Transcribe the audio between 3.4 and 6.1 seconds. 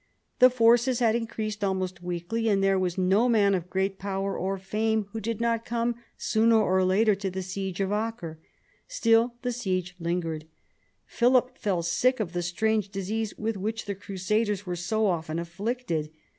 of great power or fame who did not come